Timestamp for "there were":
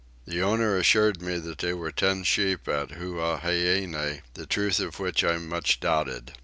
1.59-1.91